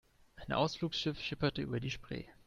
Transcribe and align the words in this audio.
Ein 0.37 0.51
Ausflugsschiff 0.53 1.19
schipperte 1.19 1.61
über 1.61 1.79
die 1.79 1.91
Spree. 1.91 2.25